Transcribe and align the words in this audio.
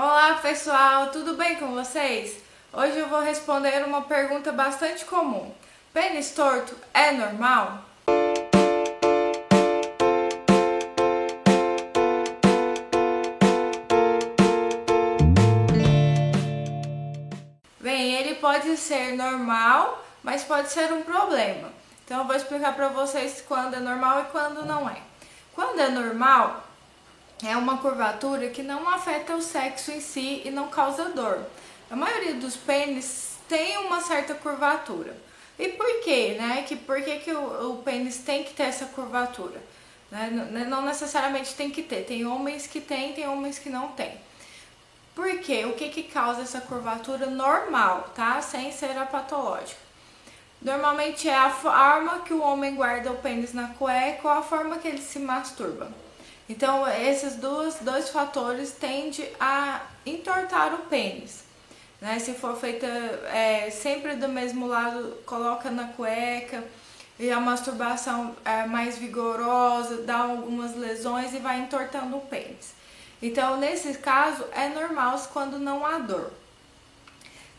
Olá 0.00 0.34
pessoal, 0.40 1.08
tudo 1.08 1.34
bem 1.34 1.56
com 1.56 1.74
vocês? 1.74 2.40
Hoje 2.72 2.96
eu 2.96 3.08
vou 3.08 3.18
responder 3.18 3.84
uma 3.84 4.02
pergunta 4.02 4.52
bastante 4.52 5.04
comum. 5.04 5.52
Pênis 5.92 6.30
torto 6.30 6.72
é 6.94 7.10
normal? 7.10 7.82
Bem, 17.80 18.14
ele 18.14 18.36
pode 18.36 18.76
ser 18.76 19.16
normal, 19.16 20.04
mas 20.22 20.44
pode 20.44 20.70
ser 20.70 20.92
um 20.92 21.02
problema. 21.02 21.70
Então 22.04 22.18
eu 22.18 22.24
vou 22.24 22.36
explicar 22.36 22.76
para 22.76 22.86
vocês 22.86 23.42
quando 23.48 23.74
é 23.74 23.80
normal 23.80 24.20
e 24.20 24.24
quando 24.26 24.64
não 24.64 24.88
é. 24.88 24.98
Quando 25.56 25.80
é 25.80 25.88
normal, 25.88 26.67
é 27.42 27.56
uma 27.56 27.78
curvatura 27.78 28.48
que 28.48 28.62
não 28.62 28.88
afeta 28.88 29.34
o 29.34 29.42
sexo 29.42 29.92
em 29.92 30.00
si 30.00 30.42
e 30.44 30.50
não 30.50 30.68
causa 30.68 31.10
dor. 31.10 31.46
A 31.90 31.96
maioria 31.96 32.34
dos 32.34 32.56
pênis 32.56 33.38
tem 33.48 33.78
uma 33.78 34.00
certa 34.00 34.34
curvatura. 34.34 35.16
E 35.58 35.68
por 35.70 36.00
quê, 36.02 36.36
né? 36.38 36.64
Que, 36.66 36.76
por 36.76 37.02
que, 37.02 37.18
que 37.18 37.32
o, 37.32 37.72
o 37.72 37.82
pênis 37.82 38.18
tem 38.18 38.44
que 38.44 38.52
ter 38.52 38.64
essa 38.64 38.86
curvatura? 38.86 39.60
Né? 40.10 40.30
Não 40.68 40.82
necessariamente 40.82 41.54
tem 41.54 41.70
que 41.70 41.82
ter. 41.82 42.04
Tem 42.04 42.26
homens 42.26 42.66
que 42.66 42.80
tem, 42.80 43.12
tem 43.12 43.28
homens 43.28 43.58
que 43.58 43.68
não 43.68 43.88
tem. 43.88 44.20
Por 45.14 45.38
quê? 45.40 45.64
O 45.64 45.72
que, 45.72 45.88
que 45.88 46.04
causa 46.04 46.42
essa 46.42 46.60
curvatura 46.60 47.26
normal, 47.26 48.10
tá? 48.14 48.40
Sem 48.40 48.70
ser 48.70 48.96
a 48.96 49.04
patológica. 49.04 49.80
Normalmente 50.60 51.28
é 51.28 51.36
a 51.36 51.50
forma 51.50 52.20
que 52.20 52.32
o 52.32 52.42
homem 52.42 52.74
guarda 52.74 53.12
o 53.12 53.16
pênis 53.16 53.52
na 53.52 53.68
cueca 53.68 54.28
ou 54.28 54.34
a 54.34 54.42
forma 54.42 54.78
que 54.78 54.88
ele 54.88 55.02
se 55.02 55.18
masturba. 55.18 55.88
Então, 56.48 56.88
esses 56.88 57.36
dois, 57.36 57.76
dois 57.80 58.08
fatores 58.08 58.72
tendem 58.72 59.28
a 59.38 59.82
entortar 60.06 60.74
o 60.74 60.78
pênis. 60.86 61.44
Né? 62.00 62.18
Se 62.18 62.32
for 62.32 62.56
feita 62.56 62.86
é, 62.86 63.70
sempre 63.70 64.14
do 64.16 64.28
mesmo 64.28 64.66
lado, 64.66 65.18
coloca 65.26 65.70
na 65.70 65.88
cueca, 65.88 66.64
e 67.18 67.30
a 67.32 67.40
masturbação 67.40 68.36
é 68.44 68.64
mais 68.64 68.96
vigorosa, 68.96 70.02
dá 70.02 70.18
algumas 70.18 70.76
lesões 70.76 71.34
e 71.34 71.38
vai 71.38 71.60
entortando 71.60 72.16
o 72.16 72.20
pênis. 72.20 72.72
Então, 73.20 73.56
nesse 73.56 73.92
caso, 73.94 74.44
é 74.52 74.68
normal 74.68 75.18
quando 75.32 75.58
não 75.58 75.84
há 75.84 75.98
dor. 75.98 76.30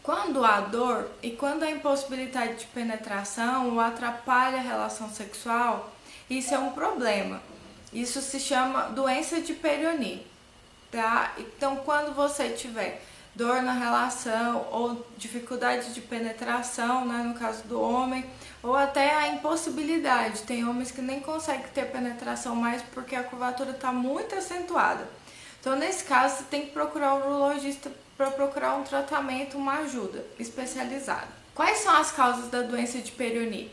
Quando 0.01 0.45
há 0.45 0.61
dor 0.61 1.11
e 1.21 1.31
quando 1.31 1.63
há 1.63 1.69
impossibilidade 1.69 2.55
de 2.55 2.65
penetração 2.67 3.71
ou 3.71 3.79
atrapalha 3.81 4.57
a 4.57 4.61
relação 4.61 5.09
sexual, 5.09 5.91
isso 6.29 6.55
é 6.55 6.57
um 6.57 6.71
problema. 6.71 7.41
Isso 7.91 8.21
se 8.21 8.39
chama 8.39 8.89
doença 8.89 9.41
de 9.41 9.53
Peyronie, 9.53 10.25
tá? 10.91 11.33
Então, 11.37 11.77
quando 11.77 12.13
você 12.13 12.49
tiver 12.49 13.01
dor 13.35 13.61
na 13.61 13.71
relação 13.71 14.67
ou 14.71 15.07
dificuldade 15.17 15.93
de 15.93 16.01
penetração, 16.01 17.05
né, 17.05 17.23
no 17.23 17.33
caso 17.35 17.63
do 17.63 17.79
homem, 17.81 18.25
ou 18.61 18.75
até 18.75 19.15
a 19.15 19.29
impossibilidade. 19.29 20.41
Tem 20.41 20.67
homens 20.67 20.91
que 20.91 21.01
nem 21.01 21.21
conseguem 21.21 21.65
ter 21.73 21.85
penetração 21.85 22.55
mais 22.55 22.81
porque 22.93 23.15
a 23.15 23.23
curvatura 23.23 23.71
está 23.71 23.91
muito 23.91 24.35
acentuada. 24.35 25.07
Então, 25.59 25.75
nesse 25.75 26.03
caso, 26.03 26.37
você 26.37 26.43
tem 26.43 26.65
que 26.65 26.71
procurar 26.71 27.15
um 27.15 27.19
urologista 27.19 27.91
para 28.17 28.31
procurar 28.31 28.75
um 28.75 28.83
tratamento, 28.83 29.57
uma 29.57 29.79
ajuda 29.79 30.25
especializada. 30.37 31.27
Quais 31.55 31.79
são 31.79 31.95
as 31.95 32.11
causas 32.11 32.49
da 32.49 32.61
doença 32.61 32.99
de 32.99 33.11
Peyronie? 33.11 33.71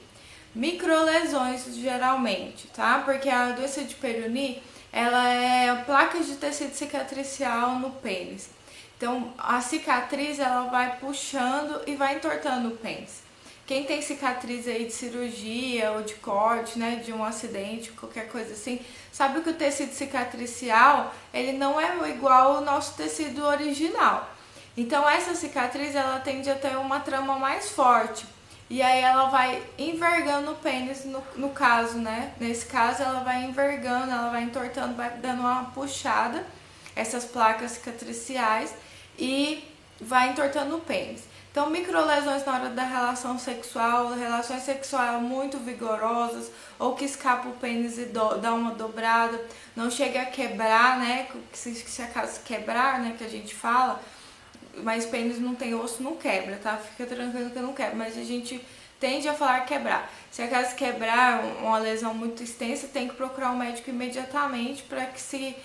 Microlesões 0.57 1.67
geralmente, 1.77 2.67
tá? 2.69 3.03
Porque 3.05 3.29
a 3.29 3.53
doença 3.53 3.85
de 3.85 3.95
Peyronie, 3.95 4.63
ela 4.91 5.29
é 5.29 5.85
placas 5.85 6.27
de 6.27 6.37
tecido 6.37 6.75
cicatricial 6.75 7.79
no 7.79 7.91
pênis. 7.91 8.49
Então, 8.97 9.35
a 9.37 9.61
cicatriz 9.61 10.39
ela 10.39 10.71
vai 10.71 10.97
puxando 10.97 11.83
e 11.87 11.95
vai 11.95 12.17
entortando 12.17 12.69
o 12.69 12.77
pênis. 12.79 13.23
Quem 13.67 13.85
tem 13.85 14.01
cicatriz 14.01 14.67
aí 14.67 14.87
de 14.87 14.93
cirurgia 14.93 15.93
ou 15.93 16.03
de 16.03 16.15
corte, 16.15 16.79
né, 16.79 17.03
de 17.05 17.13
um 17.13 17.23
acidente, 17.23 17.93
qualquer 17.93 18.29
coisa 18.29 18.55
assim, 18.55 18.81
sabe 19.13 19.43
que 19.43 19.51
o 19.51 19.55
tecido 19.55 19.93
cicatricial, 19.93 21.13
ele 21.35 21.53
não 21.53 21.79
é 21.79 22.09
igual 22.09 22.57
ao 22.57 22.61
nosso 22.63 22.97
tecido 22.97 23.45
original. 23.45 24.31
Então, 24.75 25.07
essa 25.07 25.35
cicatriz, 25.35 25.95
ela 25.95 26.19
tende 26.21 26.49
a 26.49 26.55
ter 26.55 26.79
uma 26.79 27.01
trama 27.01 27.39
mais 27.39 27.69
forte. 27.69 28.25
E 28.69 28.83
aí 28.83 29.01
ela 29.01 29.27
vai 29.27 29.63
envergando 29.79 30.51
o 30.51 30.57
pênis, 30.57 31.05
no, 31.05 31.23
no 31.37 31.51
caso, 31.51 31.99
né? 31.99 32.33
Nesse 32.41 32.67
caso, 32.67 33.03
ela 33.03 33.21
vai 33.21 33.45
envergando, 33.45 34.11
ela 34.11 34.31
vai 34.31 34.43
entortando, 34.43 34.95
vai 34.95 35.11
dando 35.19 35.41
uma 35.41 35.65
puxada, 35.67 36.45
essas 36.97 37.25
placas 37.25 37.73
cicatriciais, 37.73 38.75
e 39.17 39.63
vai 40.01 40.31
entortando 40.31 40.77
o 40.77 40.81
pênis. 40.81 41.23
Então, 41.57 41.71
microlesões 41.71 42.45
na 42.45 42.53
hora 42.53 42.69
da 42.69 42.85
relação 42.85 43.39
sexual, 43.39 44.13
relações 44.13 44.63
sexuais 44.63 45.23
muito 45.23 45.57
vigorosas, 45.59 46.51
ou 46.79 46.95
que 46.95 47.05
escapa 47.05 47.49
o 47.49 47.53
pênis 47.53 47.97
e 47.97 48.05
do, 48.05 48.37
dá 48.37 48.53
uma 48.53 48.73
dobrada, 48.73 49.41
não 49.75 49.91
chega 49.91 50.21
a 50.23 50.27
quebrar, 50.27 50.99
né? 50.99 51.29
Se, 51.53 51.75
se 51.75 52.03
acaso 52.03 52.41
quebrar, 52.45 53.01
né? 53.01 53.15
Que 53.17 53.25
a 53.25 53.29
gente 53.29 53.55
fala, 53.55 54.03
mas 54.83 55.07
pênis 55.07 55.39
não 55.39 55.55
tem 55.55 55.75
osso, 55.75 56.03
não 56.03 56.17
quebra, 56.17 56.57
tá? 56.63 56.77
Fica 56.77 57.07
tranquilo 57.07 57.51
que 57.51 57.59
não 57.59 57.73
quebra, 57.73 57.95
mas 57.95 58.17
a 58.17 58.25
gente 58.25 58.61
tende 59.01 59.29
a 59.29 59.35
falar 59.35 59.61
quebrar. 59.61 60.11
Se 60.31 60.43
acaso 60.43 60.75
quebrar 60.75 61.43
uma 61.61 61.79
lesão 61.79 62.15
muito 62.15 62.43
extensa, 62.43 62.89
tem 62.89 63.09
que 63.09 63.15
procurar 63.15 63.51
um 63.51 63.57
médico 63.57 63.91
imediatamente 63.91 64.83
para 64.83 65.07
que 65.07 65.21
se 65.21 65.57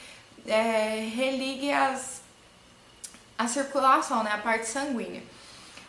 é, 0.48 1.10
religue 1.14 1.72
as, 1.72 2.22
a 3.38 3.48
circulação, 3.48 4.24
né? 4.24 4.32
A 4.32 4.38
parte 4.38 4.68
sanguínea. 4.68 5.24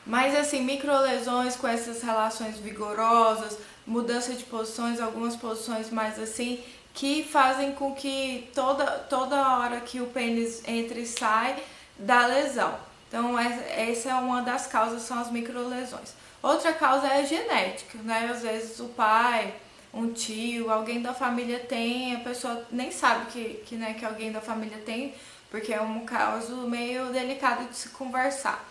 Mas 0.04 0.34
assim, 0.34 0.62
microlesões 0.62 1.54
com 1.54 1.68
essas 1.68 2.02
relações 2.02 2.58
vigorosas, 2.58 3.56
mudança 3.86 4.34
de 4.34 4.44
posições, 4.44 5.00
algumas 5.00 5.36
posições 5.36 5.90
mais 5.90 6.18
assim, 6.18 6.62
que 6.92 7.22
fazem 7.22 7.72
com 7.72 7.94
que 7.94 8.50
toda, 8.54 8.84
toda 8.84 9.58
hora 9.58 9.80
que 9.80 10.00
o 10.00 10.06
pênis 10.06 10.62
entra 10.66 10.98
e 10.98 11.06
sai, 11.06 11.56
dá 11.98 12.26
lesão. 12.26 12.91
Então, 13.12 13.38
essa 13.38 14.08
é 14.08 14.14
uma 14.14 14.40
das 14.40 14.66
causas, 14.66 15.02
são 15.02 15.18
as 15.18 15.30
microlesões. 15.30 16.14
Outra 16.42 16.72
causa 16.72 17.06
é 17.06 17.22
genética, 17.26 17.98
né? 17.98 18.30
Às 18.32 18.40
vezes 18.40 18.80
o 18.80 18.86
pai, 18.86 19.54
um 19.92 20.10
tio, 20.14 20.70
alguém 20.70 21.02
da 21.02 21.12
família 21.12 21.58
tem, 21.58 22.16
a 22.16 22.20
pessoa 22.20 22.66
nem 22.72 22.90
sabe 22.90 23.26
que, 23.26 23.62
que, 23.66 23.76
né, 23.76 23.92
que 23.92 24.06
alguém 24.06 24.32
da 24.32 24.40
família 24.40 24.78
tem, 24.78 25.14
porque 25.50 25.74
é 25.74 25.80
um 25.82 26.06
caso 26.06 26.56
meio 26.66 27.12
delicado 27.12 27.68
de 27.68 27.76
se 27.76 27.90
conversar. 27.90 28.66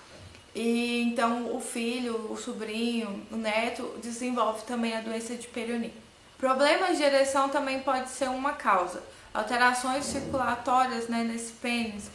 E 0.55 1.03
então 1.03 1.55
o 1.55 1.61
filho, 1.61 2.31
o 2.31 2.35
sobrinho, 2.35 3.23
o 3.31 3.35
neto 3.35 3.93
desenvolve 4.01 4.63
também 4.63 4.97
a 4.97 5.01
doença 5.01 5.35
de 5.35 5.47
Peyronie. 5.49 5.93
Problemas 6.39 6.97
de 6.97 7.03
ereção 7.03 7.47
também 7.49 7.81
pode 7.81 8.09
ser 8.09 8.27
uma 8.27 8.53
causa. 8.53 9.03
Alterações 9.31 10.05
circulatórias 10.05 11.07
né, 11.07 11.23
nesse 11.23 11.53
pênis 11.53 12.09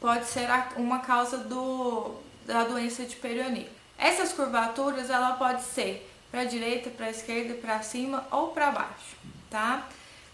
pode 0.00 0.26
ser 0.26 0.48
uma 0.76 1.00
causa 1.00 1.38
do, 1.38 2.14
da 2.46 2.64
doença 2.64 3.04
de 3.04 3.16
Peyronie. 3.16 3.68
Essas 3.98 4.32
curvaturas 4.32 5.10
ela 5.10 5.32
pode 5.32 5.62
ser 5.62 6.10
para 6.30 6.40
a 6.40 6.44
direita, 6.44 6.90
para 6.90 7.10
esquerda, 7.10 7.54
para 7.54 7.82
cima 7.82 8.26
ou 8.30 8.48
para 8.48 8.70
baixo, 8.70 9.16
tá? 9.50 9.86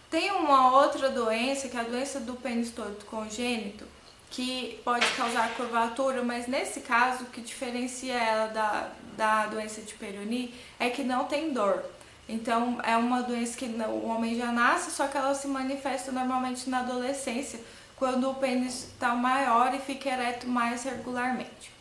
Tem 0.08 0.30
uma 0.30 0.70
outra 0.78 1.10
doença 1.10 1.68
que 1.68 1.76
é 1.76 1.80
a 1.80 1.84
doença 1.84 2.20
do 2.20 2.34
pênis 2.34 2.70
torto 2.70 3.04
congênito, 3.06 3.84
que 4.30 4.80
pode 4.84 5.06
causar 5.14 5.54
curvatura, 5.54 6.22
mas 6.22 6.46
nesse 6.46 6.80
caso 6.80 7.24
o 7.24 7.26
que 7.26 7.40
diferencia 7.40 8.14
ela 8.14 8.46
da, 8.48 8.90
da 9.16 9.46
doença 9.46 9.80
de 9.80 9.94
Peyronie 9.94 10.54
é 10.78 10.90
que 10.90 11.02
não 11.02 11.24
tem 11.24 11.52
dor. 11.52 11.82
Então 12.28 12.78
é 12.82 12.96
uma 12.96 13.22
doença 13.22 13.56
que 13.56 13.64
o 13.64 14.06
homem 14.06 14.36
já 14.36 14.52
nasce, 14.52 14.90
só 14.90 15.06
que 15.06 15.16
ela 15.16 15.34
se 15.34 15.46
manifesta 15.48 16.12
normalmente 16.12 16.68
na 16.68 16.80
adolescência, 16.80 17.60
quando 17.96 18.30
o 18.30 18.34
pênis 18.34 18.84
está 18.84 19.14
maior 19.14 19.74
e 19.74 19.78
fica 19.78 20.10
ereto 20.10 20.46
mais 20.46 20.84
regularmente. 20.84 21.74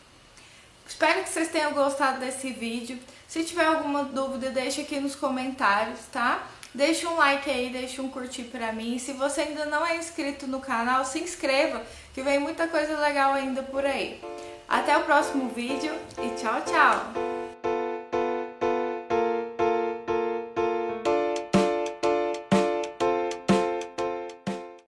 Espero 0.87 1.23
que 1.23 1.29
vocês 1.29 1.49
tenham 1.49 1.73
gostado 1.73 2.19
desse 2.19 2.51
vídeo. 2.51 2.99
Se 3.27 3.43
tiver 3.43 3.65
alguma 3.65 4.03
dúvida, 4.03 4.49
deixa 4.49 4.81
aqui 4.81 4.99
nos 4.99 5.15
comentários, 5.15 5.99
tá? 6.11 6.43
Deixa 6.73 7.09
um 7.09 7.15
like 7.15 7.49
aí, 7.49 7.69
deixa 7.69 8.01
um 8.01 8.09
curtir 8.09 8.43
pra 8.43 8.71
mim. 8.71 8.99
Se 8.99 9.13
você 9.13 9.41
ainda 9.41 9.65
não 9.65 9.85
é 9.85 9.97
inscrito 9.97 10.45
no 10.45 10.59
canal, 10.59 11.03
se 11.05 11.19
inscreva, 11.19 11.81
que 12.13 12.21
vem 12.21 12.39
muita 12.39 12.67
coisa 12.67 12.97
legal 12.99 13.33
ainda 13.33 13.63
por 13.63 13.85
aí. 13.85 14.21
Até 14.67 14.97
o 14.97 15.03
próximo 15.03 15.49
vídeo 15.49 15.93
e 16.17 16.29
tchau, 16.35 16.61
tchau! 16.61 17.24